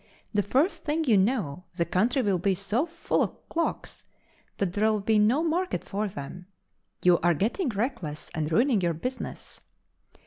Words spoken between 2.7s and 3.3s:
full